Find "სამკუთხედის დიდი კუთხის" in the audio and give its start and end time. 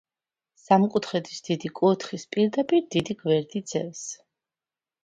0.61-2.27